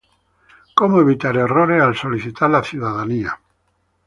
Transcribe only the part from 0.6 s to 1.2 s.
Cómo